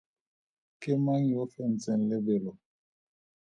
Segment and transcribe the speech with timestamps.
[0.81, 2.51] Ke mang yo o fentseng lebelo?